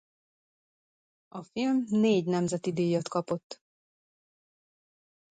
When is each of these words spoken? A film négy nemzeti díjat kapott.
A 1.27 1.41
film 1.43 1.83
négy 1.89 2.25
nemzeti 2.25 2.71
díjat 2.73 3.07
kapott. 3.09 3.61